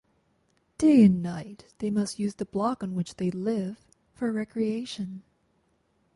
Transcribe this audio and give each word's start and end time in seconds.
Day 0.79 1.03
and 1.05 1.21
night 1.21 1.75
they 1.77 1.91
must 1.91 2.17
use 2.17 2.33
the 2.33 2.45
block 2.45 2.81
on 2.81 2.95
which 2.95 3.17
they 3.17 3.29
live 3.29 3.85
for 4.15 4.31
recreation. 4.31 5.21